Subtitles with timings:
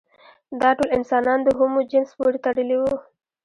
[0.61, 2.95] دا ټول انسانان د هومو جنس پورې تړلي وو.